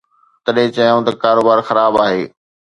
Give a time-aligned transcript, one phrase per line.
[0.45, 2.23] تڏهن چيائون ته ڪاروبار خراب آهي.